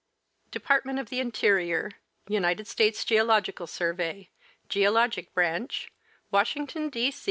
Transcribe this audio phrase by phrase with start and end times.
[0.49, 1.91] Department of the Interior,
[2.27, 4.31] United States Geological Survey,
[4.67, 5.91] Geologic Branch,
[6.31, 7.13] Washington, D.